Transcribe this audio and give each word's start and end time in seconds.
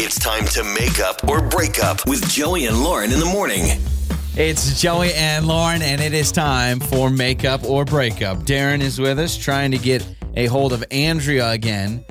It's 0.00 0.16
time 0.16 0.44
to 0.46 0.62
make 0.62 1.00
up 1.00 1.28
or 1.28 1.42
break 1.42 1.82
up 1.82 2.06
with 2.06 2.24
Joey 2.30 2.66
and 2.66 2.84
Lauren 2.84 3.12
in 3.12 3.18
the 3.18 3.26
morning. 3.26 3.80
It's 4.36 4.80
Joey 4.80 5.12
and 5.12 5.44
Lauren, 5.44 5.82
and 5.82 6.00
it 6.00 6.14
is 6.14 6.30
time 6.30 6.78
for 6.78 7.10
makeup 7.10 7.64
or 7.64 7.84
breakup. 7.84 8.38
Darren 8.44 8.80
is 8.80 9.00
with 9.00 9.18
us 9.18 9.36
trying 9.36 9.72
to 9.72 9.78
get 9.78 10.06
a 10.36 10.46
hold 10.46 10.72
of 10.72 10.84
Andrea 10.92 11.50
again. 11.50 12.04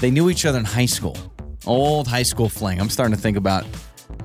They 0.00 0.10
knew 0.10 0.30
each 0.30 0.46
other 0.46 0.58
in 0.58 0.64
high 0.64 0.86
school, 0.86 1.16
old 1.64 2.08
high 2.08 2.24
school 2.24 2.48
fling. 2.48 2.80
I'm 2.80 2.90
starting 2.90 3.14
to 3.14 3.22
think 3.22 3.36
about 3.36 3.64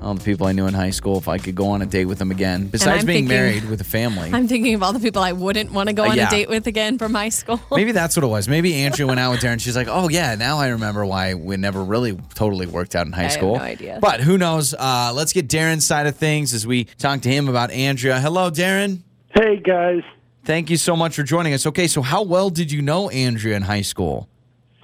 all 0.04 0.14
the 0.14 0.22
people 0.24 0.46
I 0.46 0.52
knew 0.52 0.66
in 0.66 0.74
high 0.74 0.90
school 0.90 1.16
if 1.18 1.26
I 1.28 1.38
could 1.38 1.54
go 1.54 1.68
on 1.70 1.82
a 1.82 1.86
date 1.86 2.04
with 2.04 2.18
them 2.18 2.30
again. 2.30 2.66
Besides 2.68 3.04
being 3.04 3.26
thinking- 3.26 3.28
married 3.36 3.68
with 3.70 3.80
a 3.80 3.84
family. 3.84 4.30
I'm 4.32 4.46
thinking 4.46 4.74
of 4.74 4.82
all 4.82 4.92
the 4.92 5.00
people 5.00 5.22
I 5.22 5.32
wouldn't 5.32 5.72
want 5.72 5.88
to 5.88 5.94
go 5.94 6.04
Uh, 6.04 6.10
on 6.10 6.16
yeah. 6.16 6.28
a 6.28 6.30
date 6.30 6.48
with 6.48 6.66
again 6.66 6.98
from 6.98 7.14
high 7.14 7.30
school. 7.30 7.58
Maybe 7.72 7.92
that's 7.92 8.16
what 8.16 8.22
it 8.24 8.28
was. 8.28 8.48
Maybe 8.48 8.74
Andrea 8.84 9.06
went 9.06 9.18
out 9.20 9.30
with 9.30 9.40
Darren. 9.40 9.60
She's 9.60 9.76
like, 9.76 9.88
"Oh 9.90 10.08
yeah, 10.08 10.34
now 10.34 10.58
I 10.58 10.68
remember 10.68 11.04
why 11.06 11.34
we 11.34 11.56
never 11.56 11.82
really 11.82 12.16
totally 12.34 12.66
worked 12.66 12.94
out 12.94 13.06
in 13.06 13.12
high 13.12 13.22
have 13.22 13.32
school." 13.32 13.56
no 13.56 13.62
idea. 13.62 13.98
But 14.00 14.20
who 14.20 14.36
knows? 14.38 14.74
Uh, 14.74 15.12
let's 15.14 15.32
get 15.32 15.48
Darren's 15.48 15.86
side 15.86 16.06
of 16.06 16.16
things 16.16 16.52
as 16.54 16.66
we 16.66 16.84
talk 16.84 17.22
to 17.22 17.28
him 17.28 17.48
about 17.48 17.70
Andrea. 17.70 18.20
Hello, 18.20 18.50
Darren. 18.50 19.00
Hey 19.34 19.56
guys. 19.56 20.02
Thank 20.44 20.68
you 20.68 20.76
so 20.76 20.94
much 20.94 21.16
for 21.16 21.22
joining 21.22 21.54
us. 21.54 21.66
Okay, 21.66 21.86
so 21.86 22.02
how 22.02 22.22
well 22.22 22.50
did 22.50 22.70
you 22.70 22.82
know 22.82 23.08
Andrea 23.08 23.56
in 23.56 23.62
high 23.62 23.80
school? 23.80 24.28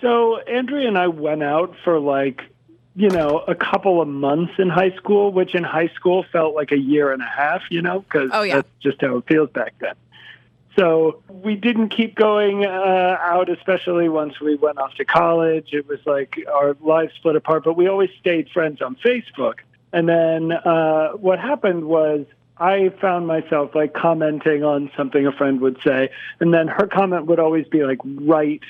So 0.01 0.39
Andrea 0.49 0.89
and 0.89 0.97
I 0.97 1.09
went 1.09 1.43
out 1.43 1.75
for 1.85 2.01
like, 2.01 2.41
you 2.97 3.09
know, 3.09 3.39
a 3.47 3.55
couple 3.55 4.01
of 4.03 4.09
months 4.09 4.55
in 4.59 4.69
high 4.69 4.91
school, 4.97 5.31
which 5.33 5.55
in 5.55 5.63
high 5.63 5.89
school 5.89 6.25
felt 6.33 6.55
like 6.55 6.73
a 6.73 6.79
year 6.79 7.13
and 7.13 7.23
a 7.23 7.27
half, 7.27 7.63
you 7.71 7.83
know, 7.83 8.01
because 8.01 8.31
Oh, 8.33 8.43
yeah. 8.43 8.57
that's 8.57 8.69
just 8.83 9.01
how 9.01 9.19
it 9.19 9.25
feels 9.29 9.51
back 9.51 9.75
then. 9.79 9.95
So 10.77 11.23
we 11.29 11.57
didn't 11.57 11.91
keep 11.91 12.15
going 12.15 12.65
uh, 12.65 13.17
out, 13.21 13.49
especially 13.51 14.09
once 14.09 14.41
we 14.41 14.55
went 14.55 14.79
off 14.79 14.95
to 14.95 15.05
college. 15.05 15.69
It 15.73 15.87
was 15.89 15.99
like 16.07 16.39
our 16.53 16.77
lives 16.81 17.13
split 17.17 17.37
apart, 17.37 17.65
but 17.65 17.77
we 17.77 17.89
always 17.89 18.11
stayed 18.21 18.49
friends 18.51 18.81
on 18.81 18.97
Facebook. 18.97 19.55
And 19.93 20.09
then 20.09 20.53
uh, 20.53 21.11
what 21.13 21.39
happened 21.41 21.85
was 21.85 22.25
I 22.57 22.91
found 23.01 23.27
myself 23.27 23.75
like 23.75 23.95
commenting 23.95 24.63
on 24.63 24.91
something 24.97 25.27
a 25.27 25.33
friend 25.33 25.61
would 25.61 25.79
say, 25.83 26.11
and 26.39 26.55
then 26.55 26.69
her 26.69 26.87
comment 26.87 27.27
would 27.27 27.41
always 27.41 27.67
be 27.67 27.85
like 27.85 27.99
right 28.05 28.63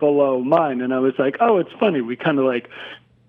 below 0.00 0.40
mine. 0.42 0.80
And 0.80 0.92
I 0.92 0.98
was 0.98 1.14
like, 1.18 1.36
oh, 1.40 1.58
it's 1.58 1.72
funny. 1.78 2.00
We 2.00 2.16
kind 2.16 2.38
of 2.38 2.44
like 2.46 2.68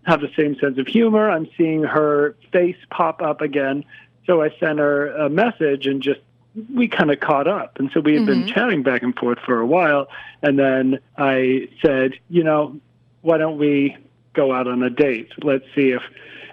have 0.06 0.22
the 0.22 0.32
same 0.38 0.56
sense 0.60 0.78
of 0.78 0.88
humor. 0.88 1.30
I'm 1.30 1.48
seeing 1.58 1.84
her 1.84 2.36
face 2.52 2.78
pop 2.90 3.22
up 3.22 3.42
again. 3.42 3.84
So 4.26 4.42
I 4.42 4.50
sent 4.60 4.80
her 4.80 5.10
a 5.16 5.30
message 5.30 5.88
and 5.88 6.02
just 6.02 6.22
we 6.74 6.88
kind 6.88 7.12
of 7.12 7.20
caught 7.20 7.48
up. 7.48 7.80
And 7.80 7.92
so 7.94 8.00
we 8.00 8.16
had 8.16 8.26
been 8.26 8.44
mm-hmm. 8.44 8.54
chatting 8.54 8.84
back 8.84 9.04
and 9.04 9.16
forth 9.16 9.40
for 9.40 9.60
a 9.60 9.66
while. 9.66 10.08
And 10.42 10.58
then 10.58 11.00
I 11.18 11.70
said, 11.82 12.14
you 12.30 12.44
know, 12.44 12.80
why 13.22 13.38
don't 13.38 13.58
we 13.58 13.98
go 14.34 14.54
out 14.54 14.68
on 14.68 14.82
a 14.84 14.90
date? 14.90 15.32
Let's 15.44 15.66
see 15.76 15.92
if 15.92 16.02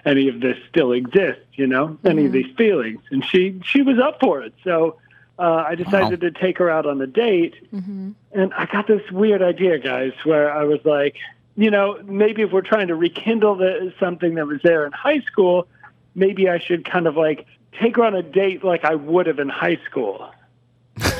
any 0.05 0.27
of 0.27 0.41
this 0.41 0.57
still 0.69 0.91
exists, 0.91 1.45
you 1.53 1.67
know, 1.67 1.97
any 2.03 2.25
of 2.25 2.31
mm-hmm. 2.31 2.43
these 2.43 2.55
feelings. 2.57 3.01
And 3.11 3.23
she 3.23 3.61
she 3.63 3.81
was 3.81 3.99
up 3.99 4.19
for 4.19 4.41
it. 4.41 4.53
So 4.63 4.97
uh, 5.39 5.63
I 5.67 5.75
decided 5.75 6.21
to 6.21 6.31
take 6.31 6.57
her 6.57 6.69
out 6.69 6.85
on 6.85 7.01
a 7.01 7.07
date. 7.07 7.55
Mm-hmm. 7.73 8.11
And 8.33 8.53
I 8.53 8.65
got 8.65 8.87
this 8.87 9.09
weird 9.11 9.41
idea, 9.41 9.79
guys, 9.79 10.13
where 10.23 10.51
I 10.51 10.63
was 10.63 10.79
like, 10.83 11.15
you 11.55 11.69
know, 11.69 11.99
maybe 12.03 12.41
if 12.41 12.51
we're 12.51 12.61
trying 12.61 12.87
to 12.87 12.95
rekindle 12.95 13.55
the, 13.55 13.93
something 13.99 14.35
that 14.35 14.47
was 14.47 14.59
there 14.63 14.85
in 14.85 14.91
high 14.91 15.21
school, 15.21 15.67
maybe 16.15 16.49
I 16.49 16.59
should 16.59 16.89
kind 16.89 17.07
of 17.07 17.15
like 17.15 17.45
take 17.79 17.95
her 17.97 18.03
on 18.03 18.15
a 18.15 18.23
date 18.23 18.63
like 18.63 18.85
I 18.85 18.95
would 18.95 19.27
have 19.27 19.39
in 19.39 19.49
high 19.49 19.79
school. 19.89 20.31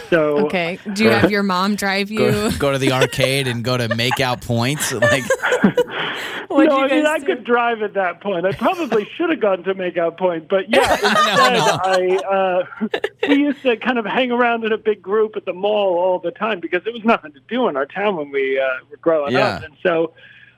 So 0.09 0.37
okay. 0.45 0.79
Do 0.93 1.03
you 1.03 1.09
have 1.11 1.31
your 1.31 1.43
mom 1.43 1.75
drive 1.75 2.11
you? 2.11 2.19
Go, 2.19 2.51
go 2.51 2.71
to 2.71 2.77
the 2.77 2.91
arcade 2.91 3.47
and 3.47 3.63
go 3.63 3.77
to 3.77 3.93
make 3.95 4.19
out 4.19 4.41
points. 4.41 4.91
Like, 4.91 5.23
What'd 6.57 6.69
no, 6.69 6.77
you 6.79 6.83
I 6.85 6.87
mean 6.89 7.03
guys 7.03 7.23
I 7.23 7.25
could 7.25 7.43
drive 7.43 7.81
at 7.81 7.93
that 7.95 8.21
point. 8.21 8.45
I 8.45 8.51
probably 8.53 9.05
should 9.15 9.29
have 9.29 9.39
gone 9.39 9.63
to 9.63 9.73
make 9.73 9.97
out 9.97 10.17
point, 10.17 10.47
but 10.47 10.69
yeah, 10.69 10.91
instead 10.93 11.53
no. 11.53 11.79
I 11.83 12.65
uh, 12.81 12.87
we 13.27 13.35
used 13.35 13.61
to 13.63 13.77
kind 13.77 13.97
of 13.97 14.05
hang 14.05 14.31
around 14.31 14.63
in 14.65 14.71
a 14.71 14.77
big 14.77 15.01
group 15.01 15.35
at 15.35 15.45
the 15.45 15.53
mall 15.53 15.97
all 15.99 16.19
the 16.19 16.31
time 16.31 16.59
because 16.59 16.83
there 16.83 16.93
was 16.93 17.03
nothing 17.03 17.31
to 17.33 17.39
do 17.47 17.67
in 17.67 17.75
our 17.77 17.85
town 17.85 18.15
when 18.17 18.31
we 18.31 18.59
uh, 18.59 18.67
were 18.89 18.97
growing 18.97 19.33
Yeah. 19.33 19.47
up, 19.57 19.63
and 19.63 19.73
so 19.83 20.13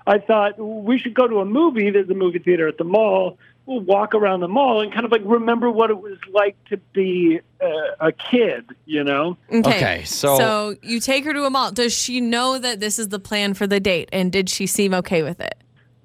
I 0.08 0.20
thought 0.20 0.60
we 0.60 1.00
should 1.00 1.14
go 1.14 1.28
to 1.28 1.40
a 1.40 1.46
movie. 1.46 1.90
There's 1.90 2.10
a 2.10 2.14
movie 2.14 2.40
theater 2.40 2.68
at 2.68 2.78
the 2.78 2.84
mall. 2.84 3.38
We'll 3.68 3.80
walk 3.80 4.14
around 4.14 4.42
the 4.42 4.48
mall 4.48 4.82
and 4.82 4.94
kind 4.94 5.06
of 5.08 5.12
like 5.12 5.24
remember 5.26 5.72
what 5.72 5.90
it 5.90 5.98
was 6.00 6.20
like 6.32 6.56
to 6.66 6.78
be 6.94 7.40
uh, 7.60 7.68
a 8.00 8.12
kid, 8.12 8.64
you 8.86 9.04
know. 9.04 9.38
Okay, 9.52 10.04
so- 10.06 10.38
so 10.38 10.76
you 10.84 11.00
take 11.00 11.26
her 11.26 11.34
to 11.34 11.46
a 11.46 11.50
mall. 11.50 11.72
Does 11.72 11.92
she 11.92 12.22
know 12.22 12.60
that 12.60 12.80
this 12.80 13.00
is 13.00 13.10
the 13.10 13.18
plan 13.18 13.56
for 13.56 13.66
the 13.66 13.80
date? 13.80 14.08
And 14.14 14.32
did 14.32 14.52
she 14.52 14.68
seem 14.68 14.94
okay 14.94 15.24
with 15.24 15.40
it? 15.40 15.56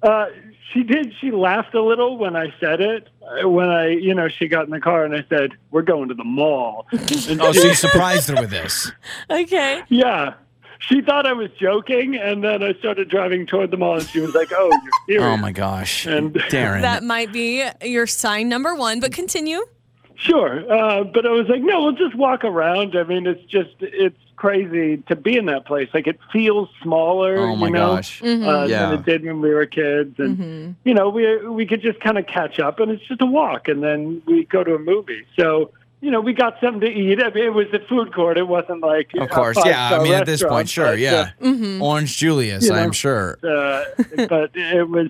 Uh, 0.03 0.27
she 0.73 0.83
did. 0.83 1.13
She 1.19 1.31
laughed 1.31 1.73
a 1.75 1.81
little 1.81 2.17
when 2.17 2.35
I 2.35 2.53
said 2.59 2.79
it. 2.81 3.09
Uh, 3.43 3.47
When 3.49 3.69
I, 3.69 3.89
you 3.89 4.13
know, 4.15 4.27
she 4.29 4.47
got 4.47 4.65
in 4.65 4.71
the 4.71 4.79
car 4.79 5.03
and 5.05 5.13
I 5.15 5.25
said, 5.29 5.51
"We're 5.71 5.81
going 5.81 6.07
to 6.09 6.15
the 6.15 6.23
mall." 6.23 6.87
And 6.91 7.41
oh, 7.41 7.51
she- 7.51 7.59
so 7.59 7.67
you 7.67 7.73
surprised 7.73 8.29
her 8.29 8.35
with 8.41 8.49
this? 8.49 8.91
Okay. 9.29 9.81
yeah, 9.89 10.33
she 10.79 11.01
thought 11.01 11.25
I 11.27 11.33
was 11.33 11.49
joking, 11.59 12.15
and 12.15 12.43
then 12.43 12.63
I 12.63 12.73
started 12.75 13.09
driving 13.09 13.45
toward 13.45 13.69
the 13.71 13.77
mall, 13.77 13.97
and 13.99 14.07
she 14.07 14.19
was 14.21 14.33
like, 14.33 14.49
"Oh, 14.53 14.69
you're 15.07 15.19
serious?" 15.19 15.23
Oh 15.23 15.37
my 15.37 15.51
gosh, 15.51 16.05
And- 16.07 16.33
Darren. 16.33 16.81
That 16.81 17.03
might 17.03 17.31
be 17.33 17.63
your 17.83 18.07
sign 18.07 18.47
number 18.49 18.73
one, 18.75 18.99
but 19.01 19.11
continue. 19.13 19.61
Sure, 20.15 20.71
uh, 20.71 21.03
but 21.03 21.25
I 21.25 21.31
was 21.31 21.47
like, 21.49 21.61
"No, 21.61 21.81
we'll 21.83 21.91
just 21.93 22.15
walk 22.15 22.43
around." 22.43 22.95
I 22.95 23.03
mean, 23.03 23.25
it's 23.27 23.43
just 23.45 23.71
it's 23.79 24.17
crazy 24.41 24.97
to 25.07 25.15
be 25.15 25.37
in 25.37 25.45
that 25.45 25.65
place. 25.65 25.87
Like 25.93 26.07
it 26.07 26.19
feels 26.33 26.67
smaller. 26.81 27.37
oh 27.37 27.55
my 27.55 27.67
you 27.67 27.73
know? 27.73 27.95
gosh. 27.95 28.23
uh, 28.23 28.25
Yeah. 28.25 28.89
than 28.89 28.93
it 28.99 29.05
did 29.05 29.23
when 29.23 29.39
we 29.39 29.53
were 29.53 29.67
kids, 29.67 30.15
and 30.17 30.75
you 30.83 30.93
know 30.95 31.09
we 31.09 31.23
we 31.47 31.67
could 31.67 31.81
just 31.83 31.99
kind 31.99 32.17
of 32.17 32.25
catch 32.25 32.59
up, 32.59 32.79
and 32.79 32.91
it's 32.91 33.05
just 33.07 33.21
a 33.21 33.25
walk, 33.27 33.67
and 33.67 33.83
then 33.83 34.21
we 34.25 34.45
go 34.45 34.63
to 34.63 34.73
a 34.73 34.79
movie. 34.79 35.23
So 35.37 35.71
you 36.01 36.09
know 36.09 36.19
we 36.21 36.33
got 36.33 36.59
something 36.59 36.81
to 36.81 36.91
eat. 36.91 37.21
I 37.21 37.29
mean, 37.29 37.43
it 37.45 37.53
was 37.53 37.67
at 37.71 37.87
food 37.87 38.13
court. 38.15 38.39
It 38.39 38.47
wasn't 38.47 38.81
like 38.81 39.11
Of 39.13 39.29
course, 39.29 39.59
yeah. 39.63 39.91
I 39.95 40.01
mean, 40.03 40.13
at 40.13 40.25
this 40.25 40.41
point, 40.41 40.53
restaurant, 40.65 40.69
sure, 40.69 40.85
but, 40.93 40.99
yeah. 40.99 41.31
Mm-hmm. 41.39 41.81
Orange 41.83 42.17
Julius, 42.17 42.63
You 42.65 42.71
know. 42.71 42.77
I'm 42.79 42.91
sure. 42.93 43.37
Uh, 43.43 43.83
but 44.27 44.49
it 44.55 44.89
was 44.89 45.09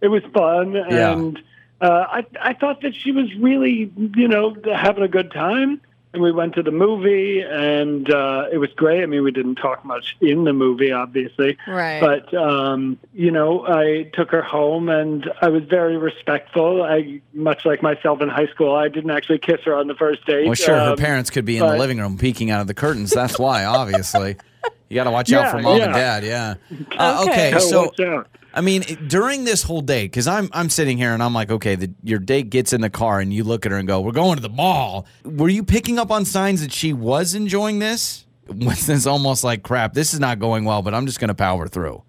it 0.00 0.08
was 0.08 0.22
fun, 0.32 0.74
Yeah. 0.74 1.12
and 1.12 1.42
uh, 1.80 2.04
I 2.18 2.24
I 2.50 2.52
thought 2.54 2.82
that 2.82 2.94
she 2.94 3.10
was 3.10 3.34
really 3.34 3.90
you 4.14 4.28
know 4.28 4.54
having 4.72 5.02
a 5.02 5.08
good 5.08 5.32
time. 5.32 5.80
And 6.12 6.22
we 6.22 6.32
went 6.32 6.54
to 6.56 6.62
the 6.64 6.72
movie, 6.72 7.40
and 7.40 8.12
uh, 8.12 8.46
it 8.52 8.58
was 8.58 8.70
great. 8.74 9.02
I 9.02 9.06
mean, 9.06 9.22
we 9.22 9.30
didn't 9.30 9.56
talk 9.56 9.84
much 9.84 10.16
in 10.20 10.42
the 10.42 10.52
movie, 10.52 10.90
obviously. 10.90 11.56
Right. 11.68 12.00
But 12.00 12.34
um, 12.34 12.98
you 13.14 13.30
know, 13.30 13.64
I 13.64 14.10
took 14.12 14.30
her 14.32 14.42
home, 14.42 14.88
and 14.88 15.30
I 15.40 15.48
was 15.48 15.62
very 15.64 15.96
respectful. 15.96 16.82
I, 16.82 17.20
much 17.32 17.64
like 17.64 17.80
myself 17.80 18.20
in 18.22 18.28
high 18.28 18.48
school, 18.48 18.74
I 18.74 18.88
didn't 18.88 19.12
actually 19.12 19.38
kiss 19.38 19.60
her 19.66 19.74
on 19.76 19.86
the 19.86 19.94
first 19.94 20.26
date. 20.26 20.46
Well, 20.46 20.54
sure, 20.54 20.74
her 20.74 20.90
Um, 20.92 20.96
parents 20.96 21.30
could 21.30 21.44
be 21.44 21.58
in 21.58 21.64
the 21.66 21.76
living 21.76 21.98
room 21.98 22.18
peeking 22.18 22.50
out 22.50 22.60
of 22.60 22.66
the 22.66 22.74
curtains. 22.74 23.10
That's 23.10 23.38
why, 23.38 23.64
obviously. 23.64 24.36
You 24.90 24.96
got 24.96 25.04
to 25.04 25.10
watch 25.12 25.32
out 25.32 25.50
for 25.52 25.62
mom 25.62 25.80
and 25.80 25.94
dad. 25.94 26.24
Yeah. 26.24 26.54
Uh, 26.98 27.24
Okay. 27.26 27.54
okay. 27.54 27.58
So. 27.60 28.24
I 28.52 28.60
mean, 28.62 28.82
during 29.06 29.44
this 29.44 29.62
whole 29.62 29.80
date, 29.80 30.06
because 30.06 30.26
I'm 30.26 30.48
I'm 30.52 30.68
sitting 30.68 30.98
here 30.98 31.12
and 31.14 31.22
I'm 31.22 31.32
like, 31.32 31.52
okay, 31.52 31.76
the, 31.76 31.92
your 32.02 32.18
date 32.18 32.50
gets 32.50 32.72
in 32.72 32.80
the 32.80 32.90
car 32.90 33.20
and 33.20 33.32
you 33.32 33.44
look 33.44 33.64
at 33.64 33.70
her 33.70 33.78
and 33.78 33.86
go, 33.86 34.00
"We're 34.00 34.10
going 34.10 34.34
to 34.36 34.42
the 34.42 34.48
mall." 34.48 35.06
Were 35.24 35.48
you 35.48 35.62
picking 35.62 36.00
up 36.00 36.10
on 36.10 36.24
signs 36.24 36.60
that 36.60 36.72
she 36.72 36.92
was 36.92 37.34
enjoying 37.36 37.78
this? 37.78 38.26
This 38.52 39.06
almost 39.06 39.44
like 39.44 39.62
crap? 39.62 39.94
This 39.94 40.12
is 40.12 40.18
not 40.18 40.40
going 40.40 40.64
well, 40.64 40.82
but 40.82 40.92
I'm 40.92 41.06
just 41.06 41.20
going 41.20 41.28
to 41.28 41.34
power 41.36 41.68
through. 41.68 42.02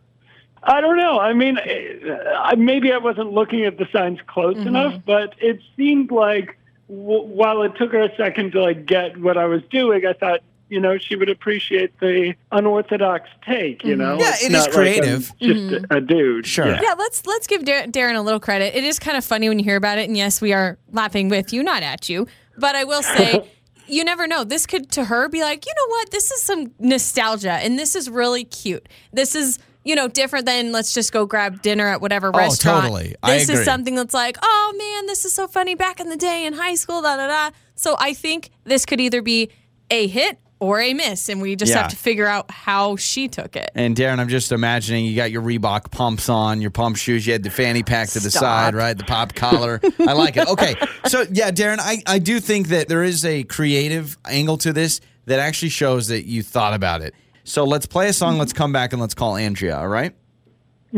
I 0.63 0.81
don't 0.81 0.97
know. 0.97 1.19
I 1.19 1.33
mean, 1.33 1.59
uh, 1.59 2.55
maybe 2.57 2.91
I 2.91 2.97
wasn't 2.97 3.31
looking 3.33 3.63
at 3.65 3.77
the 3.77 3.87
signs 3.93 4.17
close 4.25 4.55
Mm-hmm. 4.55 4.67
enough, 4.69 5.01
but 5.05 5.35
it 5.37 5.59
seemed 5.77 6.09
like 6.09 6.57
w- 6.89 7.21
while 7.23 7.61
it 7.61 7.73
took 7.77 7.91
her 7.91 8.01
a 8.01 8.15
second 8.15 8.53
to 8.53 8.63
like 8.63 8.87
get 8.87 9.17
what 9.17 9.37
I 9.37 9.45
was 9.45 9.61
doing, 9.69 10.03
I 10.07 10.13
thought, 10.13 10.39
you 10.71 10.79
know, 10.79 10.97
she 10.97 11.15
would 11.17 11.29
appreciate 11.29 11.99
the 11.99 12.33
unorthodox 12.51 13.29
take. 13.45 13.83
You 13.83 13.95
know, 13.95 14.17
Mm-hmm. 14.17 14.19
Yeah, 14.21 14.29
It's 14.31 14.43
it 14.43 14.45
is 14.45 14.51
not 14.51 14.59
like 14.59 14.67
I'm 14.69 14.73
creative. 14.73 15.31
just 15.39 15.85
a, 15.91 15.95
a 15.97 16.01
dude. 16.01 16.47
Sure. 16.47 16.65
Yeah. 16.67 16.79
yeah, 16.81 16.93
let's 16.97 17.25
let's 17.27 17.45
give 17.45 17.65
Dar- 17.65 17.83
Darren 17.87 18.15
a 18.15 18.21
little 18.21 18.39
credit. 18.39 18.73
It 18.75 18.83
is 18.83 18.97
kind 18.97 19.17
of 19.17 19.25
funny 19.25 19.49
when 19.49 19.59
you 19.59 19.66
hear 19.66 19.75
about 19.75 19.97
it, 19.99 20.07
and 20.07 20.16
yes, 20.17 20.41
we 20.41 20.53
are 20.53 20.78
laughing 20.91 21.29
with 21.29 21.51
you, 21.53 21.61
not 21.61 21.84
at 21.84 22.07
you. 22.09 22.25
But 22.57 22.75
I 22.75 22.85
will 22.85 23.03
say, 23.03 23.49
you 23.87 24.03
never 24.03 24.28
know. 24.28 24.43
This 24.46 24.66
could 24.66 24.90
to 24.93 25.03
her 25.05 25.28
be 25.29 25.41
like, 25.41 25.66
you 25.66 25.73
know 25.78 25.90
what? 25.90 26.11
This 26.11 26.31
is 26.31 26.41
some 26.41 26.72
nostalgia, 26.79 27.51
and 27.53 27.78
this 27.78 27.96
is 27.96 28.09
really 28.09 28.46
cute. 28.46 28.87
This 29.11 29.35
is 29.35 29.59
you 29.84 29.96
know 29.96 30.07
different 30.07 30.46
than 30.46 30.72
let's 30.72 30.93
just 30.93 31.11
go 31.11 31.25
grab 31.25 31.61
dinner 31.61 31.87
at 31.87 32.01
whatever 32.01 32.31
restaurant. 32.31 32.78
Oh, 32.85 32.90
totally. 32.90 33.16
I 33.23 33.34
This 33.40 33.49
agree. 33.49 33.59
is 33.59 33.66
something 33.66 33.96
that's 33.96 34.13
like, 34.13 34.37
oh 34.41 34.73
man, 34.78 35.07
this 35.07 35.25
is 35.25 35.34
so 35.34 35.47
funny 35.47 35.75
back 35.75 35.99
in 35.99 36.07
the 36.09 36.17
day 36.17 36.46
in 36.46 36.53
high 36.53 36.75
school. 36.75 37.01
Da 37.01 37.17
da 37.17 37.28
da. 37.28 37.51
So 37.75 37.96
I 37.99 38.13
think 38.13 38.51
this 38.63 38.85
could 38.85 39.01
either 39.01 39.22
be 39.22 39.49
a 39.90 40.07
hit 40.07 40.37
or 40.61 40.79
a 40.79 40.93
miss, 40.93 41.28
and 41.28 41.41
we 41.41 41.55
just 41.58 41.72
Yeah. 41.72 41.81
have 41.81 41.90
to 41.90 41.97
figure 41.97 42.28
out 42.28 42.49
how 42.52 42.96
she 42.96 43.28
took 43.28 43.55
it. 43.55 43.72
And 43.75 43.96
Darren, 43.96 44.19
I'm 44.19 44.29
just 44.29 44.52
imagining 44.52 45.05
you 45.05 45.16
got 45.16 45.31
your 45.31 45.41
Reebok 45.41 45.90
pumps 45.91 46.29
on, 46.29 46.61
your 46.61 46.69
pump 46.69 46.96
shoes, 46.97 47.25
you 47.25 47.34
had 47.34 47.41
the 47.43 47.49
fanny 47.49 47.81
pack 47.84 48.09
to 48.09 48.19
the 48.19 48.29
Stop. 48.29 48.41
side, 48.41 48.75
right? 48.75 48.96
The 48.97 49.03
pop 49.03 49.34
collar. 49.34 49.81
I 50.08 50.13
like 50.13 50.37
it. 50.37 50.47
Okay. 50.47 50.75
So, 51.08 51.25
yeah, 51.31 51.49
Darren, 51.49 51.79
I, 51.79 52.02
I 52.05 52.19
do 52.19 52.40
think 52.40 52.67
that 52.67 52.87
there 52.87 53.03
is 53.03 53.25
a 53.25 53.43
creative 53.43 54.17
angle 54.23 54.58
to 54.59 54.72
this 54.72 55.02
that 55.25 55.40
actually 55.40 55.69
shows 55.69 56.08
that 56.09 56.25
you 56.28 56.43
thought 56.43 56.73
about 56.75 57.02
it. 57.02 57.16
So 57.43 57.63
let's 57.66 57.87
play 57.87 58.08
a 58.08 58.13
song, 58.13 58.37
let's 58.37 58.53
come 58.53 58.72
back, 58.72 58.93
and 58.93 59.02
let's 59.02 59.16
call 59.16 59.35
Andrea, 59.35 59.78
all 59.79 59.87
right? 59.87 60.13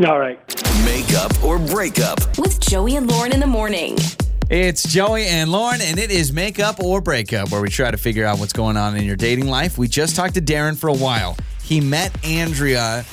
All 0.06 0.18
right. 0.18 0.38
Makeup 0.84 1.42
or 1.42 1.58
breakup. 1.58 2.18
With 2.38 2.60
Joey 2.60 2.96
and 2.96 3.10
Lauren 3.10 3.32
in 3.32 3.40
the 3.40 3.46
morning. 3.46 3.96
It's 4.56 4.84
Joey 4.88 5.26
and 5.26 5.50
Lauren, 5.50 5.80
and 5.82 5.98
it 5.98 6.12
is 6.12 6.32
makeup 6.32 6.78
or 6.78 7.00
breakup, 7.00 7.50
where 7.50 7.60
we 7.60 7.68
try 7.68 7.90
to 7.90 7.96
figure 7.96 8.24
out 8.24 8.38
what's 8.38 8.52
going 8.52 8.76
on 8.76 8.96
in 8.96 9.02
your 9.02 9.16
dating 9.16 9.48
life. 9.48 9.76
We 9.76 9.88
just 9.88 10.14
talked 10.14 10.34
to 10.34 10.40
Darren 10.40 10.76
for 10.76 10.86
a 10.86 10.94
while. 10.94 11.36
He 11.60 11.80
met 11.80 12.16
Andrea 12.24 13.04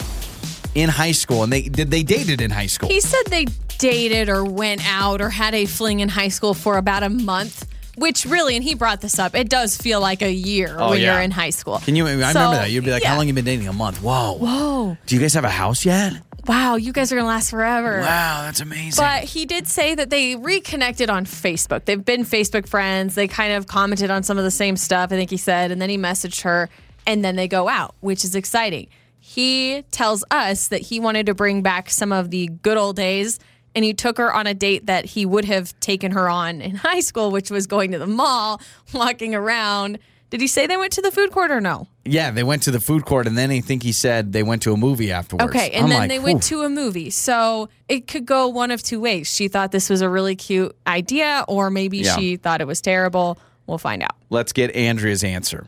in 0.75 0.87
high 0.87 1.13
school, 1.13 1.41
and 1.41 1.51
they 1.51 1.63
did 1.63 1.89
they 1.89 2.03
dated 2.03 2.41
in 2.41 2.51
high 2.51 2.67
school. 2.67 2.89
He 2.89 3.01
said 3.01 3.23
they 3.31 3.45
dated 3.79 4.29
or 4.29 4.45
went 4.45 4.87
out 4.87 5.19
or 5.19 5.29
had 5.31 5.55
a 5.55 5.65
fling 5.65 6.01
in 6.01 6.09
high 6.09 6.27
school 6.27 6.53
for 6.53 6.77
about 6.77 7.01
a 7.01 7.09
month, 7.09 7.65
which 7.95 8.23
really, 8.25 8.55
and 8.55 8.63
he 8.63 8.75
brought 8.75 9.01
this 9.01 9.17
up, 9.17 9.33
it 9.33 9.49
does 9.49 9.75
feel 9.75 9.99
like 9.99 10.21
a 10.21 10.31
year 10.31 10.75
Oh, 10.77 10.91
when 10.91 11.01
yeah. 11.01 11.13
you're 11.15 11.23
in 11.23 11.31
high 11.31 11.49
school. 11.49 11.79
Can 11.79 11.95
you? 11.95 12.05
I 12.05 12.09
So, 12.09 12.17
remember 12.17 12.55
that. 12.57 12.69
You'd 12.69 12.85
be 12.85 12.91
like, 12.91 13.01
yeah. 13.01 13.09
"How 13.09 13.17
long 13.17 13.27
you 13.27 13.33
been 13.33 13.45
dating? 13.45 13.67
A 13.67 13.73
month? 13.73 14.03
Whoa, 14.03 14.33
Whoa. 14.37 14.95
Do 15.07 15.15
you 15.15 15.19
guys 15.19 15.33
have 15.33 15.43
a 15.43 15.49
house 15.49 15.85
yet? 15.85 16.13
Wow, 16.47 16.75
you 16.75 16.91
guys 16.91 17.11
are 17.11 17.15
going 17.15 17.23
to 17.23 17.27
last 17.29 17.51
forever. 17.51 17.99
Wow, 17.99 18.41
that's 18.43 18.61
amazing. 18.61 19.03
But 19.03 19.23
he 19.23 19.45
did 19.45 19.67
say 19.67 19.93
that 19.95 20.09
they 20.09 20.35
reconnected 20.35 21.09
on 21.09 21.25
Facebook. 21.25 21.85
They've 21.85 22.03
been 22.03 22.23
Facebook 22.23 22.67
friends. 22.67 23.15
They 23.15 23.27
kind 23.27 23.53
of 23.53 23.67
commented 23.67 24.09
on 24.09 24.23
some 24.23 24.37
of 24.37 24.43
the 24.43 24.51
same 24.51 24.75
stuff, 24.75 25.11
I 25.11 25.15
think 25.15 25.29
he 25.29 25.37
said, 25.37 25.71
and 25.71 25.81
then 25.81 25.89
he 25.89 25.97
messaged 25.97 26.41
her, 26.41 26.69
and 27.05 27.23
then 27.23 27.35
they 27.35 27.47
go 27.47 27.67
out, 27.67 27.95
which 27.99 28.23
is 28.25 28.35
exciting. 28.35 28.87
He 29.19 29.83
tells 29.91 30.23
us 30.31 30.69
that 30.69 30.81
he 30.81 30.99
wanted 30.99 31.27
to 31.27 31.35
bring 31.35 31.61
back 31.61 31.89
some 31.89 32.11
of 32.11 32.31
the 32.31 32.47
good 32.63 32.77
old 32.77 32.95
days, 32.95 33.39
and 33.75 33.85
he 33.85 33.93
took 33.93 34.17
her 34.17 34.33
on 34.33 34.47
a 34.47 34.53
date 34.53 34.87
that 34.87 35.05
he 35.05 35.25
would 35.25 35.45
have 35.45 35.79
taken 35.79 36.11
her 36.13 36.27
on 36.27 36.59
in 36.61 36.75
high 36.75 37.01
school, 37.01 37.29
which 37.29 37.51
was 37.51 37.67
going 37.67 37.91
to 37.91 37.99
the 37.99 38.07
mall, 38.07 38.59
walking 38.93 39.35
around. 39.35 39.99
Did 40.31 40.39
he 40.39 40.47
say 40.47 40.65
they 40.65 40.77
went 40.77 40.93
to 40.93 41.01
the 41.01 41.11
food 41.11 41.31
court 41.31 41.51
or 41.51 41.59
no? 41.61 41.87
yeah, 42.05 42.31
they 42.31 42.41
went 42.43 42.63
to 42.63 42.71
the 42.71 42.79
food 42.79 43.05
court, 43.05 43.27
and 43.27 43.37
then 43.37 43.51
I 43.51 43.59
think 43.59 43.83
he 43.83 43.91
said 43.91 44.31
they 44.31 44.41
went 44.43 44.63
to 44.63 44.73
a 44.73 44.77
movie 44.77 45.11
afterwards. 45.11 45.53
Okay, 45.53 45.69
and 45.71 45.83
I'm 45.83 45.89
then 45.89 45.99
like, 45.99 46.09
they 46.09 46.19
went 46.19 46.41
to 46.43 46.61
a 46.61 46.69
movie. 46.69 47.09
So 47.11 47.69
it 47.89 48.07
could 48.07 48.25
go 48.25 48.47
one 48.47 48.71
of 48.71 48.81
two 48.81 48.99
ways. 48.99 49.29
She 49.29 49.49
thought 49.49 49.71
this 49.71 49.89
was 49.89 50.01
a 50.01 50.09
really 50.09 50.35
cute 50.35 50.75
idea, 50.87 51.43
or 51.47 51.69
maybe 51.69 51.99
Yeah. 51.99 52.15
she 52.15 52.37
thought 52.37 52.59
it 52.61 52.65
was 52.67 52.81
terrible. 52.81 53.37
We'll 53.67 53.77
find 53.77 54.01
out. 54.01 54.15
Let's 54.29 54.51
get 54.53 54.73
Andrea's 54.75 55.23
answer. 55.23 55.67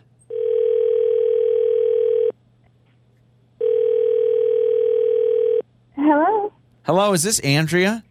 Hello. 5.96 6.52
Hello, 6.84 7.14
is 7.14 7.24
this 7.24 7.40
Andrea? 7.40 8.04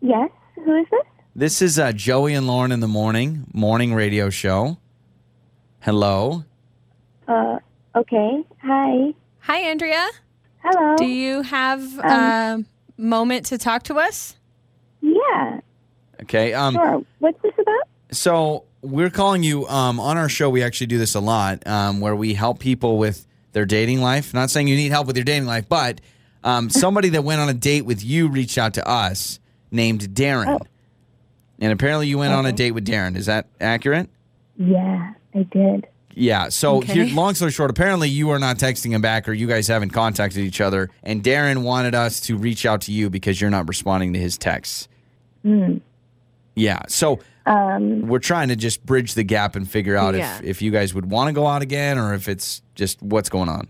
Yes. 0.00 0.30
Who 0.56 0.74
is 0.76 0.86
this? 0.90 1.00
This 1.34 1.62
is 1.62 1.78
uh, 1.78 1.92
Joey 1.92 2.34
and 2.34 2.46
Lauren 2.46 2.72
in 2.72 2.80
the 2.80 2.88
morning 2.88 3.46
morning 3.52 3.94
radio 3.94 4.30
show. 4.30 4.78
Hello. 5.82 6.44
Uh. 7.26 7.58
Okay. 7.96 8.44
Hi. 8.62 9.12
Hi, 9.40 9.58
Andrea. 9.58 10.08
Hello. 10.62 10.96
Do 10.96 11.04
you 11.06 11.42
have 11.42 11.98
a 11.98 12.64
moment 12.96 13.46
to 13.46 13.58
talk 13.58 13.82
to 13.84 13.96
us? 13.96 14.36
yeah. 15.00 15.60
Okay. 16.22 16.54
Um. 16.54 16.74
Sure. 16.74 17.04
What's 17.18 17.42
this 17.42 17.52
about? 17.58 17.88
So 18.12 18.64
we're 18.82 19.10
calling 19.10 19.42
you 19.42 19.66
um, 19.66 19.98
on 19.98 20.16
our 20.16 20.28
show. 20.28 20.50
We 20.50 20.62
actually 20.62 20.86
do 20.86 20.98
this 20.98 21.16
a 21.16 21.20
lot, 21.20 21.66
um, 21.66 22.00
where 22.00 22.14
we 22.14 22.34
help 22.34 22.60
people 22.60 22.96
with 22.96 23.26
their 23.52 23.66
dating 23.66 24.00
life. 24.00 24.32
Not 24.32 24.50
saying 24.50 24.68
you 24.68 24.76
need 24.76 24.92
help 24.92 25.08
with 25.08 25.16
your 25.16 25.24
dating 25.24 25.46
life, 25.46 25.68
but 25.68 26.00
um, 26.44 26.70
somebody 26.70 27.08
that 27.10 27.24
went 27.24 27.40
on 27.40 27.48
a 27.48 27.54
date 27.54 27.82
with 27.82 28.04
you 28.04 28.28
reached 28.28 28.56
out 28.56 28.74
to 28.74 28.88
us 28.88 29.40
named 29.72 30.02
Darren, 30.14 30.60
and 31.58 31.72
apparently 31.72 32.06
you 32.06 32.18
went 32.18 32.34
on 32.34 32.46
a 32.46 32.52
date 32.52 32.70
with 32.70 32.86
Darren. 32.86 33.16
Is 33.16 33.26
that 33.26 33.46
accurate? 33.60 34.08
Yeah, 34.56 35.14
I 35.34 35.42
did. 35.44 35.86
Yeah. 36.14 36.50
So, 36.50 36.76
Okay. 36.78 37.06
here, 37.06 37.14
long 37.16 37.34
story 37.34 37.50
short, 37.52 37.70
apparently 37.70 38.08
you 38.08 38.30
are 38.30 38.38
not 38.38 38.58
texting 38.58 38.90
him 38.90 39.00
back, 39.00 39.26
or 39.28 39.32
you 39.32 39.46
guys 39.46 39.66
haven't 39.68 39.90
contacted 39.90 40.40
each 40.44 40.60
other. 40.60 40.90
And 41.02 41.22
Darren 41.22 41.62
wanted 41.62 41.94
us 41.94 42.20
to 42.22 42.36
reach 42.36 42.66
out 42.66 42.82
to 42.82 42.92
you 42.92 43.08
because 43.08 43.40
you're 43.40 43.48
not 43.50 43.66
responding 43.66 44.12
to 44.12 44.18
his 44.18 44.36
texts. 44.36 44.88
Hmm. 45.42 45.78
Yeah. 46.54 46.82
So 46.88 47.20
Um. 47.46 48.02
we're 48.08 48.18
trying 48.18 48.48
to 48.48 48.56
just 48.56 48.84
bridge 48.84 49.14
the 49.14 49.22
gap 49.24 49.56
and 49.56 49.66
figure 49.68 49.96
out 49.96 50.14
Yeah. 50.14 50.36
if, 50.38 50.44
if 50.44 50.62
you 50.62 50.70
guys 50.70 50.92
would 50.92 51.10
want 51.10 51.28
to 51.28 51.32
go 51.32 51.46
out 51.46 51.62
again 51.62 51.98
or 51.98 52.12
if 52.12 52.28
it's 52.28 52.60
just 52.74 53.02
what's 53.02 53.30
going 53.30 53.48
on. 53.48 53.68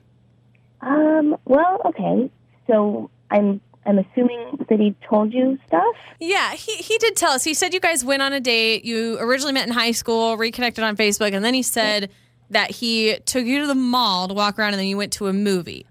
Um. 0.81 1.37
Well. 1.45 1.81
Okay. 1.85 2.29
So 2.67 3.09
I'm. 3.31 3.61
I'm 3.85 3.99
assuming 3.99 4.65
that 4.69 4.79
he 4.79 4.95
told 5.09 5.33
you 5.33 5.59
stuff. 5.67 5.97
Yeah, 6.21 6.53
he, 6.53 6.77
he 6.77 6.99
did 6.99 7.17
tell 7.17 7.33
us. 7.33 7.45
He 7.45 7.55
said 7.55 7.75
you 7.75 7.81
guys 7.81 8.05
went 8.05 8.23
on 8.23 8.33
a 8.33 8.41
date. 8.41 8.85
You 8.85 9.19
originally 9.19 9.53
met 9.53 9.67
in 9.67 9.73
high 9.73 9.91
school, 9.91 10.37
reconnected 10.37 10.85
on 10.85 10.97
Facebook, 10.97 11.33
and 11.33 11.45
then 11.45 11.55
he 11.55 11.63
said 11.63 12.11
that 12.51 12.71
he 12.71 13.17
took 13.25 13.45
you 13.45 13.61
to 13.61 13.67
the 13.67 13.75
mall 13.75 14.29
to 14.29 14.35
walk 14.35 14.59
around 14.59 14.75
and 14.75 14.81
then 14.81 14.87
you 14.87 14.97
went 14.97 15.13
to 15.15 15.27
a 15.27 15.33
movie. 15.33 15.87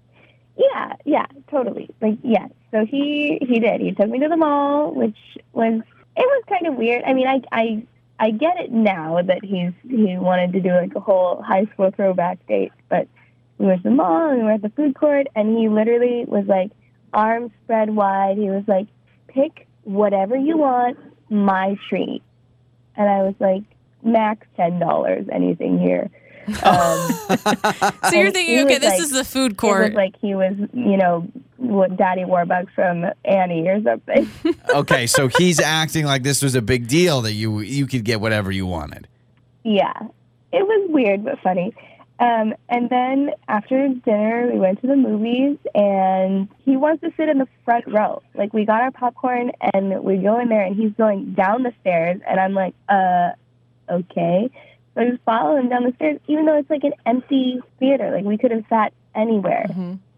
Yeah. 0.56 0.94
Yeah. 1.04 1.26
Totally. 1.50 1.90
Like 2.00 2.18
yes. 2.22 2.50
So 2.70 2.86
he 2.86 3.38
he 3.46 3.60
did. 3.60 3.80
He 3.80 3.92
took 3.92 4.08
me 4.08 4.20
to 4.20 4.28
the 4.28 4.36
mall, 4.36 4.92
which 4.94 5.16
was 5.52 5.82
it 6.16 6.20
was 6.20 6.44
kind 6.48 6.66
of 6.66 6.76
weird. 6.76 7.02
I 7.04 7.12
mean, 7.12 7.26
I 7.26 7.42
I 7.52 7.86
I 8.18 8.30
get 8.30 8.58
it 8.58 8.70
now 8.70 9.20
that 9.20 9.44
he's 9.44 9.72
he 9.82 10.16
wanted 10.16 10.52
to 10.54 10.60
do 10.60 10.70
like 10.70 10.94
a 10.94 11.00
whole 11.00 11.42
high 11.42 11.66
school 11.74 11.90
throwback 11.90 12.46
date, 12.46 12.72
but 12.88 13.08
we 13.58 13.66
went 13.66 13.82
to 13.82 13.90
the 13.90 13.94
mall 13.94 14.30
and 14.30 14.38
we 14.38 14.44
were 14.44 14.52
at 14.52 14.62
the 14.62 14.70
food 14.70 14.94
court, 14.94 15.26
and 15.34 15.58
he 15.58 15.68
literally 15.68 16.24
was 16.26 16.46
like 16.46 16.70
arms 17.12 17.50
spread 17.64 17.90
wide. 17.94 18.36
He 18.38 18.50
was 18.50 18.64
like, 18.66 18.86
"Pick 19.28 19.66
whatever 19.84 20.36
you 20.36 20.56
want, 20.56 20.98
my 21.30 21.76
treat," 21.88 22.22
and 22.96 23.08
I 23.08 23.22
was 23.22 23.34
like, 23.40 23.62
"Max 24.02 24.46
ten 24.56 24.78
dollars, 24.78 25.26
anything 25.32 25.78
here." 25.78 26.10
Um, 26.64 27.08
So 28.10 28.16
you're 28.16 28.32
thinking, 28.32 28.60
okay, 28.66 28.78
this 28.78 28.90
like- 28.94 29.00
is 29.00 29.10
the 29.12 29.24
food 29.24 29.52
it 29.52 29.56
court. 29.58 29.84
was 29.90 29.92
like 29.94 30.14
he 30.20 30.34
was, 30.34 30.54
you 30.72 30.96
know, 30.96 31.28
what 31.56 31.96
Daddy 31.96 32.22
Warbucks 32.24 32.72
from 32.74 33.04
Annie 33.24 33.68
or 33.68 33.80
something. 33.82 34.28
Okay, 34.74 35.06
so 35.06 35.28
he's 35.38 35.60
acting 35.60 36.04
like 36.04 36.22
this 36.24 36.42
was 36.42 36.54
a 36.54 36.62
big 36.62 36.88
deal 36.88 37.20
that 37.22 37.32
you 37.34 37.60
you 37.60 37.86
could 37.86 38.04
get 38.04 38.20
whatever 38.20 38.50
you 38.50 38.66
wanted. 38.66 39.06
yeah, 39.64 39.92
it 40.52 40.66
was 40.66 40.90
weird 40.90 41.24
but 41.24 41.38
funny. 41.40 41.72
Um, 42.22 42.54
and 42.68 42.88
then 42.88 43.30
after 43.48 43.88
dinner, 43.88 44.48
we 44.52 44.60
went 44.60 44.80
to 44.82 44.86
the 44.86 44.94
movies, 44.94 45.58
and 45.74 46.48
he 46.64 46.76
wants 46.76 47.02
to 47.02 47.10
sit 47.16 47.28
in 47.28 47.38
the 47.38 47.48
front 47.64 47.84
row. 47.88 48.22
Like 48.34 48.52
we 48.52 48.64
got 48.64 48.80
our 48.80 48.92
popcorn, 48.92 49.50
and 49.74 50.04
we 50.04 50.18
go 50.18 50.38
in 50.38 50.48
there, 50.48 50.62
and 50.62 50.76
he's 50.76 50.92
going 50.92 51.34
down 51.34 51.64
the 51.64 51.72
stairs, 51.80 52.20
and 52.28 52.38
I'm 52.38 52.54
like, 52.54 52.74
uh, 52.88 53.30
okay. 53.90 54.48
So 54.94 55.00
I 55.00 55.10
just 55.10 55.22
follow 55.24 55.56
him 55.56 55.68
down 55.68 55.82
the 55.82 55.94
stairs, 55.96 56.20
even 56.28 56.46
though 56.46 56.58
it's 56.58 56.70
like 56.70 56.84
an 56.84 56.92
empty 57.06 57.60
theater. 57.80 58.12
Like 58.14 58.24
we 58.24 58.38
could 58.38 58.52
have 58.52 58.64
sat 58.68 58.92
anywhere, 59.16 59.66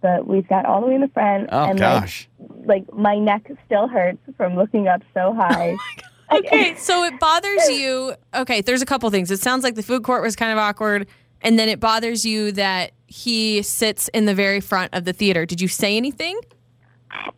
but 0.03 0.27
we 0.27 0.45
sat 0.47 0.67
all 0.67 0.83
the 0.83 0.89
way 0.89 0.97
in 0.97 1.01
the 1.01 1.09
front. 1.09 1.49
Oh 1.53 1.71
and 1.71 1.81
like, 1.81 2.01
gosh. 2.03 2.29
like 2.67 2.93
my 2.93 3.19
neck 3.19 3.51
still 3.65 3.89
hurts 3.89 4.19
from 4.37 4.57
looking 4.57 4.89
up 4.89 5.01
so 5.15 5.33
high. 5.33 5.77
Okay, 6.33 6.75
so 6.77 7.05
it 7.05 7.21
bothers 7.21 7.69
you. 7.69 8.15
Okay, 8.35 8.63
there's 8.63 8.83
a 8.83 8.87
couple 8.87 9.09
things. 9.11 9.31
It 9.31 9.41
sounds 9.41 9.63
like 9.63 9.75
the 9.75 9.83
food 9.83 10.03
court 10.03 10.23
was 10.23 10.35
kind 10.35 10.53
of 10.53 10.59
awkward, 10.59 11.07
and 11.45 11.57
then 11.59 11.69
it 11.69 11.79
bothers 11.79 12.25
you 12.25 12.51
that 12.53 12.91
he 13.07 13.63
sits 13.63 14.09
in 14.09 14.25
the 14.25 14.35
very 14.35 14.61
front 14.61 14.93
of 14.93 15.05
the 15.05 15.13
theater. 15.13 15.47
Did 15.47 15.61
you 15.61 15.69
say 15.69 15.97
anything? 15.97 16.41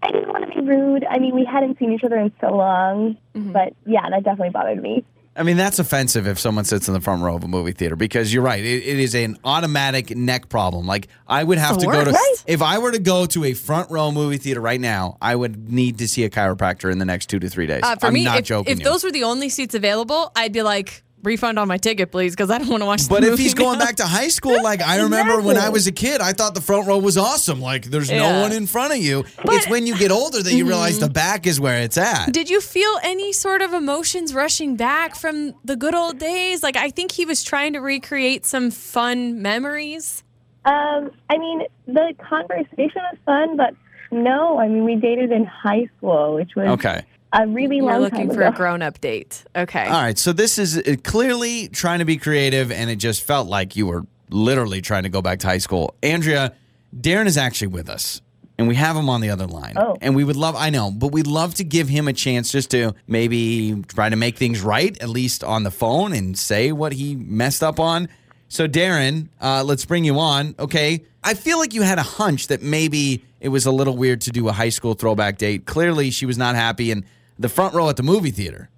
I 0.03 0.11
didn't 0.11 0.29
want 0.31 0.49
to 0.51 0.59
be 0.59 0.67
rude. 0.67 1.05
I 1.11 1.19
mean, 1.19 1.35
we 1.35 1.45
hadn't 1.45 1.79
seen 1.79 1.93
each 1.93 2.03
other 2.05 2.17
in 2.17 2.33
so 2.41 2.49
long, 2.57 3.19
but 3.35 3.75
yeah, 3.85 4.09
that 4.09 4.25
definitely 4.25 4.51
bothered 4.51 4.81
me. 4.81 5.05
I 5.39 5.43
mean, 5.43 5.59
that's 5.59 5.79
offensive 5.79 6.27
if 6.27 6.39
someone 6.39 6.65
sits 6.65 6.89
in 6.89 6.95
the 6.95 7.01
front 7.03 7.21
row 7.23 7.37
of 7.37 7.45
a 7.45 7.49
movie 7.49 7.73
theater 7.73 7.95
because 7.95 8.33
you're 8.33 8.43
right. 8.43 8.65
It, 8.65 8.85
it 8.87 8.99
is 8.99 9.15
an 9.15 9.37
automatic 9.45 10.17
neck 10.17 10.49
problem. 10.49 10.87
Like, 10.87 11.09
I 11.27 11.45
would 11.45 11.59
have 11.59 11.75
The 11.75 11.83
to 11.85 11.93
go 11.93 12.05
to, 12.07 12.11
worst. 12.13 12.45
if 12.47 12.63
I 12.63 12.79
were 12.79 12.91
to 12.91 12.99
go 12.99 13.27
to 13.27 13.45
a 13.45 13.53
front 13.53 13.91
row 13.91 14.11
movie 14.11 14.39
theater 14.39 14.63
right 14.63 14.81
now, 14.81 15.19
I 15.21 15.37
would 15.37 15.71
need 15.71 15.99
to 15.99 16.09
see 16.09 16.25
a 16.25 16.31
chiropractor 16.31 16.91
in 16.91 16.97
the 16.97 17.05
next 17.05 17.27
two 17.27 17.39
to 17.39 17.51
three 17.51 17.67
days. 17.67 17.83
Uh, 17.83 17.97
for 17.97 18.07
I'm 18.07 18.15
me, 18.15 18.25
not 18.25 18.39
if, 18.39 18.45
joking. 18.47 18.73
if 18.73 18.79
you. 18.79 18.85
those 18.87 19.05
were 19.05 19.13
the 19.13 19.25
only 19.25 19.51
seats 19.51 19.75
available, 19.75 20.33
I'd 20.35 20.55
be 20.55 20.63
like, 20.63 21.03
refund 21.27 21.59
on 21.59 21.69
my 21.69 21.77
ticket, 21.77 22.11
please, 22.11 22.35
because 22.35 22.51
I 22.51 22.59
don't 22.59 22.69
want 22.69 22.83
to 22.83 22.87
watch. 22.87 23.03
The 23.03 23.11
movie. 23.11 23.21
But 23.21 23.21
the 23.21 23.27
if 23.27 23.31
movie 23.33 23.43
he's 23.43 23.55
going 23.67 23.79
back 23.79 23.97
to 23.97 24.07
high 24.07 24.29
school, 24.29 24.63
like 24.63 24.81
I 24.81 25.03
remember 25.03 25.41
when 25.43 25.59
I 25.59 25.69
was 25.69 25.87
a 25.87 25.93
kid, 25.93 26.21
I 26.21 26.33
thought 26.33 26.55
the 26.55 26.61
front 26.61 26.87
row 26.87 26.99
was 26.99 27.19
awesome. 27.19 27.61
Like 27.61 27.85
there's 27.85 28.11
no 28.11 28.41
one 28.41 28.53
in 28.53 28.67
front 28.67 28.93
of 28.93 28.99
you. 28.99 29.25
it's 29.45 29.69
when 29.69 29.87
you 29.87 29.99
get 29.99 30.11
older 30.11 30.43
that 30.43 30.53
you 30.53 30.67
realize 30.67 30.99
the 30.99 31.11
back 31.11 31.47
is 31.47 31.61
where 31.61 31.83
it's 31.83 31.99
at. 31.99 32.33
Did 32.33 32.49
you 32.49 32.61
feel 32.61 32.99
any 33.03 33.33
sort 33.33 33.61
of 33.61 33.75
emotions 33.75 34.33
rushing 34.33 34.77
back 34.77 35.17
from 35.17 35.55
the 35.65 35.77
good 35.77 35.95
old 35.95 36.19
days? 36.19 36.63
Like, 36.63 36.77
I 36.77 36.91
think 36.91 37.13
he 37.13 37.27
was 37.27 37.43
trying 37.43 37.73
to 37.75 37.81
recreate 37.81 38.47
some 38.47 38.71
fun 38.71 39.43
memories. 39.43 40.23
Um, 40.65 41.11
I 41.31 41.39
mean, 41.39 41.63
the 41.87 42.15
conversation 42.29 43.03
was 43.13 43.19
fun, 43.25 43.57
but 43.57 43.75
no, 44.11 44.59
I 44.59 44.69
mean, 44.69 44.85
we 44.85 44.97
dated 44.97 45.33
in 45.33 45.45
high 45.45 45.89
school, 45.97 46.35
which 46.35 46.55
was 46.57 46.67
okay. 46.69 47.05
A 47.33 47.47
really 47.47 47.77
You're 47.77 47.87
long 47.87 48.01
looking 48.01 48.29
for 48.29 48.43
ago. 48.43 48.49
a 48.49 48.53
grown 48.53 48.83
up 48.83 49.01
date. 49.01 49.45
Okay. 49.55 49.85
All 49.85 50.03
right. 50.03 50.19
So 50.19 50.33
this 50.33 50.59
is 50.59 50.79
uh, 50.79 50.97
clearly 51.03 51.69
trying 51.69 51.99
to 51.99 52.05
be 52.05 52.17
creative, 52.17 52.71
and 52.73 52.91
it 52.91 52.97
just 52.97 53.23
felt 53.23 53.49
like 53.49 53.77
you 53.77 53.87
were 53.87 54.07
literally 54.31 54.81
trying 54.81 55.05
to 55.05 55.09
go 55.09 55.23
back 55.23 55.41
to 55.41 55.47
high 55.47 55.59
school. 55.59 55.95
Andrea, 56.03 56.55
Darren 56.99 57.27
is 57.27 57.37
actually 57.37 57.69
with 57.69 57.89
us. 57.89 58.23
And 58.59 58.69
we 58.69 58.75
have 58.77 58.97
him 58.97 59.11
on 59.11 59.21
the 59.21 59.29
other 59.29 59.47
line. 59.47 59.75
Oh. 59.77 59.99
And 60.01 60.17
we 60.17 60.25
would 60.25 60.37
love, 60.37 60.57
I 60.57 60.71
know, 60.71 60.91
but 60.91 61.13
we'd 61.13 61.27
love 61.27 61.55
to 61.57 61.65
give 61.65 61.91
him 61.91 62.09
a 62.09 62.15
chance 62.15 62.51
just 62.51 62.71
to 62.71 62.95
maybe 63.07 63.83
try 63.87 64.09
to 64.09 64.17
make 64.17 64.39
things 64.39 64.63
right, 64.63 64.97
at 65.03 65.11
least 65.11 65.45
on 65.45 65.63
the 65.63 65.71
phone, 65.71 66.15
and 66.15 66.39
say 66.39 66.73
what 66.73 66.95
he 66.95 67.17
messed 67.17 67.63
up 67.63 67.79
on. 67.79 68.09
So, 68.49 68.67
Darren, 68.67 69.29
uh, 69.43 69.63
let's 69.63 69.85
bring 69.85 70.05
you 70.05 70.19
on. 70.19 70.55
Okay. 70.59 71.05
I 71.23 71.35
feel 71.35 71.59
like 71.59 71.75
you 71.75 71.83
had 71.83 71.99
a 71.99 72.03
hunch 72.03 72.47
that 72.47 72.63
maybe 72.63 73.23
it 73.41 73.49
was 73.51 73.67
a 73.67 73.71
little 73.71 73.95
weird 73.95 74.23
to 74.23 74.31
do 74.31 74.49
a 74.49 74.53
high 74.53 74.71
school 74.71 74.95
throwback 74.95 75.37
date. 75.37 75.67
Clearly, 75.67 76.11
she 76.11 76.25
was 76.25 76.39
not 76.39 76.55
happy 76.55 76.91
in 76.91 77.05
the 77.39 77.49
front 77.49 77.75
row 77.75 77.89
at 77.89 77.97
the 77.97 78.03
movie 78.03 78.31
theater. 78.31 78.69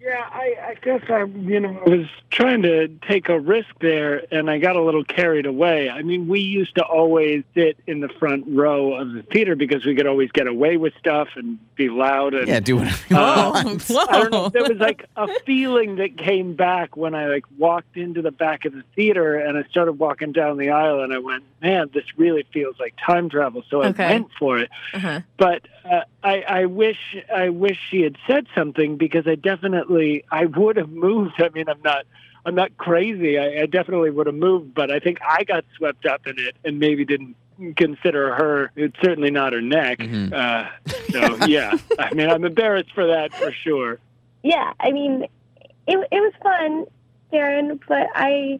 Yeah, 0.00 0.24
I, 0.32 0.56
I 0.70 0.74
guess 0.82 1.00
I, 1.08 1.22
you 1.22 1.60
know, 1.60 1.80
was 1.86 2.08
trying 2.28 2.62
to 2.62 2.88
take 3.06 3.28
a 3.28 3.38
risk 3.38 3.68
there, 3.80 4.24
and 4.34 4.50
I 4.50 4.58
got 4.58 4.74
a 4.74 4.82
little 4.82 5.04
carried 5.04 5.46
away. 5.46 5.88
I 5.88 6.02
mean, 6.02 6.26
we 6.26 6.40
used 6.40 6.74
to 6.74 6.82
always 6.84 7.44
sit 7.54 7.78
in 7.86 8.00
the 8.00 8.08
front 8.08 8.46
row 8.48 8.94
of 8.94 9.12
the 9.12 9.22
theater 9.22 9.54
because 9.54 9.84
we 9.84 9.94
could 9.94 10.08
always 10.08 10.32
get 10.32 10.48
away 10.48 10.76
with 10.76 10.92
stuff 10.98 11.28
and 11.36 11.56
be 11.76 11.88
loud. 11.88 12.34
And 12.34 12.48
Yeah, 12.48 12.58
do 12.58 12.78
whatever 12.78 12.96
you 13.10 13.16
Whoa. 13.16 13.50
want. 13.52 13.82
Whoa. 13.84 14.04
I 14.08 14.18
don't 14.18 14.32
know. 14.32 14.48
There 14.48 14.64
was 14.64 14.78
like 14.78 15.06
a 15.14 15.28
feeling 15.46 15.94
that 15.96 16.18
came 16.18 16.56
back 16.56 16.96
when 16.96 17.14
I 17.14 17.26
like 17.28 17.44
walked 17.56 17.96
into 17.96 18.22
the 18.22 18.32
back 18.32 18.64
of 18.64 18.72
the 18.72 18.82
theater 18.96 19.36
and 19.36 19.56
I 19.56 19.62
started 19.70 19.92
walking 20.00 20.32
down 20.32 20.56
the 20.56 20.70
aisle 20.70 21.00
and 21.04 21.14
I 21.14 21.18
went, 21.18 21.44
man, 21.62 21.90
this 21.94 22.04
really 22.16 22.44
feels 22.52 22.74
like 22.80 22.94
time 23.06 23.28
travel. 23.30 23.62
So 23.70 23.82
I 23.82 23.90
Okay. 23.90 24.08
went 24.14 24.32
for 24.36 24.58
it. 24.58 24.68
Uh-huh. 24.94 25.20
But 25.36 25.62
uh, 25.88 26.00
I, 26.24 26.42
I 26.46 26.64
wish 26.66 26.98
I 27.34 27.48
wish 27.48 27.78
she 27.90 28.02
had 28.02 28.16
said 28.26 28.46
something 28.54 28.96
because 28.96 29.26
I 29.26 29.34
definitely 29.34 30.24
I 30.30 30.46
would 30.46 30.76
have 30.76 30.90
moved. 30.90 31.34
I 31.42 31.48
mean, 31.50 31.68
I'm 31.68 31.82
not. 31.82 32.04
I'm 32.44 32.56
not 32.56 32.76
crazy. 32.76 33.38
I, 33.38 33.62
I 33.62 33.66
definitely 33.66 34.10
would 34.10 34.26
have 34.26 34.34
moved, 34.34 34.74
but 34.74 34.90
I 34.90 34.98
think 34.98 35.18
I 35.22 35.44
got 35.44 35.64
swept 35.76 36.06
up 36.06 36.26
in 36.26 36.40
it 36.40 36.56
and 36.64 36.80
maybe 36.80 37.04
didn't 37.04 37.36
consider 37.76 38.34
her. 38.34 38.72
It's 38.74 38.96
certainly 39.00 39.30
not 39.30 39.52
her 39.52 39.60
neck. 39.60 39.98
Mhm. 39.98 40.32
Uh, 40.32 40.68
so 41.12 41.36
yeah, 41.46 41.72
I 42.00 42.12
mean, 42.14 42.28
I'm 42.28 42.44
embarrassed 42.44 42.92
for 42.94 43.06
that 43.06 43.32
for 43.32 43.52
sure. 43.52 44.00
Yeah, 44.42 44.72
I 44.80 44.90
mean, 44.90 45.22
it 45.86 46.08
it 46.10 46.10
was 46.10 46.32
fun, 46.42 46.86
Darren, 47.32 47.78
but 47.86 48.08
I 48.14 48.58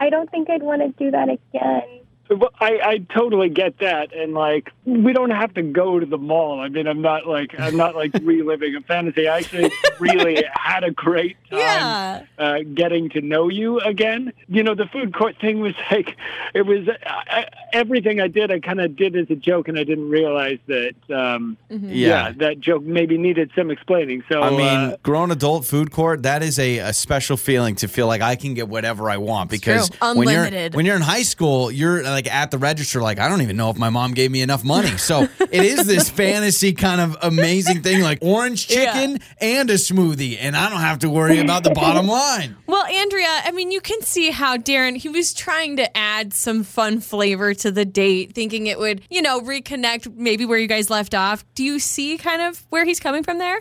I 0.00 0.10
don't 0.10 0.28
think 0.30 0.50
I'd 0.50 0.62
want 0.64 0.82
to 0.82 0.88
do 1.04 1.12
that 1.12 1.28
again. 1.28 2.00
Well, 2.30 2.50
I, 2.58 2.80
I 2.82 2.98
totally 3.14 3.48
get 3.48 3.78
that, 3.78 4.12
and 4.14 4.34
like 4.34 4.72
we 4.86 5.12
don't 5.12 5.30
have 5.30 5.54
to 5.54 5.62
go 5.62 5.98
to 5.98 6.06
the 6.06 6.18
mall. 6.18 6.60
I 6.60 6.68
mean, 6.68 6.86
I'm 6.86 7.00
not 7.00 7.26
like 7.26 7.54
I'm 7.58 7.76
not 7.76 7.94
like 7.94 8.12
reliving 8.22 8.76
a 8.76 8.80
fantasy. 8.82 9.26
I 9.28 9.38
actually 9.38 9.72
really 9.98 10.44
had 10.54 10.84
a 10.84 10.90
great 10.90 11.36
time 11.50 11.58
Yeah. 11.58 12.22
uh, 12.38 12.58
getting 12.74 13.08
to 13.10 13.20
know 13.20 13.48
you 13.48 13.80
again. 13.80 14.32
You 14.48 14.62
know, 14.62 14.74
the 14.74 14.86
food 14.86 15.14
court 15.14 15.36
thing 15.40 15.60
was 15.60 15.74
like 15.90 16.16
it 16.54 16.62
was 16.66 16.86
I, 17.06 17.46
everything 17.72 18.20
I 18.20 18.28
did. 18.28 18.50
I 18.50 18.60
kind 18.60 18.80
of 18.80 18.94
did 18.96 19.16
as 19.16 19.30
a 19.30 19.36
joke, 19.36 19.68
and 19.68 19.78
I 19.78 19.84
didn't 19.84 20.10
realize 20.10 20.58
that. 20.66 20.94
Um, 21.10 21.56
Yeah. 21.70 22.32
that 22.36 22.60
joke 22.60 22.82
maybe 22.82 23.16
needed 23.18 23.50
some 23.56 23.70
explaining. 23.70 24.22
So 24.30 24.42
I 24.42 24.50
mean, 24.50 24.60
uh, 24.60 24.96
grown 25.02 25.30
adult 25.30 25.64
food 25.64 25.90
court, 25.92 26.22
that 26.24 26.42
is 26.42 26.58
a, 26.58 26.78
a 26.78 26.92
special 26.92 27.36
feeling 27.36 27.74
to 27.76 27.88
feel 27.88 28.06
like 28.06 28.20
I 28.20 28.36
can 28.36 28.54
get 28.54 28.68
whatever 28.68 29.08
I 29.10 29.16
want 29.16 29.50
because 29.50 29.90
when 30.00 30.28
you're 30.28 30.68
when 30.70 30.84
you're 30.86 30.96
in 30.96 31.02
high 31.02 31.22
school, 31.22 31.70
you're 31.70 32.02
like 32.02 32.30
at 32.32 32.50
the 32.50 32.58
register 32.58 33.00
like 33.00 33.18
I 33.18 33.28
don't 33.28 33.42
even 33.42 33.56
know 33.56 33.70
if 33.70 33.78
my 33.78 33.88
mom 33.90 34.12
gave 34.12 34.30
me 34.30 34.42
enough 34.42 34.62
money. 34.64 34.73
So 34.98 35.28
it 35.40 35.64
is 35.64 35.86
this 35.86 36.08
fantasy 36.10 36.72
kind 36.72 37.00
of 37.00 37.16
amazing 37.22 37.82
thing 37.82 38.00
like 38.02 38.18
orange 38.22 38.70
Yeah. 38.70 38.92
chicken 38.92 39.18
and 39.40 39.70
a 39.70 39.74
smoothie 39.74 40.36
and 40.40 40.56
I 40.56 40.68
don't 40.70 40.80
have 40.80 41.00
to 41.00 41.10
worry 41.10 41.38
about 41.38 41.64
the 41.64 41.70
bottom 41.70 42.06
line. 42.06 42.56
Well, 42.66 42.84
Andrea, 42.86 43.28
I 43.44 43.52
mean, 43.52 43.70
you 43.70 43.80
can 43.80 44.00
see 44.02 44.30
how 44.30 44.56
Darren, 44.56 44.96
he 44.96 45.08
was 45.08 45.32
trying 45.32 45.76
to 45.76 45.96
add 45.96 46.32
some 46.34 46.64
fun 46.64 47.00
flavor 47.00 47.54
to 47.54 47.70
the 47.70 47.84
date, 47.84 48.34
thinking 48.34 48.66
it 48.66 48.78
would, 48.78 49.02
you 49.10 49.22
know, 49.22 49.40
reconnect 49.40 50.16
maybe 50.16 50.44
where 50.44 50.58
you 50.58 50.66
guys 50.66 50.90
left 50.90 51.14
off. 51.14 51.44
Do 51.54 51.62
you 51.62 51.78
see 51.78 52.18
kind 52.18 52.42
of 52.42 52.64
where 52.70 52.84
he's 52.84 52.98
coming 52.98 53.22
from 53.22 53.38
there? 53.38 53.60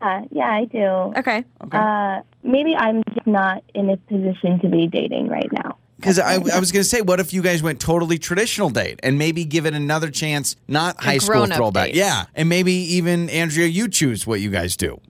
Yeah, 0.00 0.24
yeah, 0.30 0.44
I 0.50 0.64
do. 0.64 0.84
Okay. 1.18 1.44
Uh, 1.72 2.20
maybe 2.42 2.74
I'm 2.76 3.02
just 3.14 3.26
not 3.26 3.62
in 3.74 3.88
a 3.90 3.96
position 3.96 4.58
to 4.60 4.68
be 4.68 4.86
dating 4.88 5.28
right 5.28 5.50
now. 5.52 5.78
Because 5.98 6.20
I, 6.20 6.34
I 6.34 6.60
was 6.60 6.70
going 6.70 6.82
to 6.82 6.88
say, 6.88 7.00
what 7.00 7.18
if 7.18 7.32
you 7.32 7.42
guys 7.42 7.60
went 7.60 7.80
totally 7.80 8.18
traditional 8.18 8.70
date 8.70 9.00
and 9.02 9.18
maybe 9.18 9.44
give 9.44 9.66
it 9.66 9.74
another 9.74 10.10
chance, 10.10 10.54
not 10.68 11.02
high 11.02 11.18
school 11.18 11.46
throwback? 11.46 11.88
date. 11.88 11.96
Yeah. 11.96 12.26
And 12.36 12.48
maybe 12.48 12.72
even, 12.72 13.28
Andrea, 13.30 13.66
you 13.66 13.88
choose 13.88 14.24
what 14.24 14.40
you 14.40 14.48
guys 14.48 14.76
do. 14.76 15.00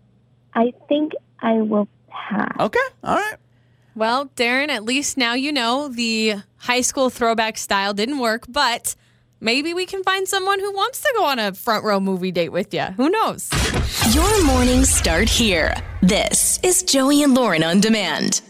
I 0.55 0.73
think 0.89 1.13
I 1.41 1.55
will 1.57 1.89
pass. 2.09 2.57
Okay. 2.59 2.79
All 3.05 3.17
right. 3.17 3.37
Well, 3.95 4.27
Darren, 4.37 4.69
at 4.71 4.85
least 4.85 5.19
now 5.19 5.35
you 5.35 5.53
know 5.53 5.89
the 5.89 6.37
high 6.57 6.81
school 6.81 7.11
throwback 7.11 7.59
style 7.59 7.93
didn't 7.93 8.19
work, 8.19 8.45
but 8.49 8.95
maybe 9.41 9.75
we 9.75 9.85
can 9.85 10.03
find 10.05 10.27
someone 10.27 10.59
who 10.59 10.73
wants 10.73 11.01
to 11.03 11.13
go 11.17 11.25
on 11.25 11.39
a 11.39 11.53
front 11.53 11.85
row 11.85 12.01
movie 12.01 12.33
date 12.33 12.51
with 12.51 12.73
you. 12.73 12.85
Who 12.97 13.11
knows? 13.11 13.51
Your 14.15 14.45
mornings 14.45 14.89
start 14.89 15.29
here. 15.29 15.75
This 16.01 16.61
is 16.63 16.83
Joey 16.83 17.23
and 17.25 17.35
Lauren 17.35 17.63
on 17.63 17.81
demand. 17.81 18.41